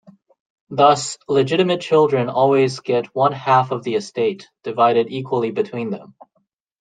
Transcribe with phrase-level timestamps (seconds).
[0.71, 6.15] Thus, legitimate children always get one half of the estate, divided equally between them.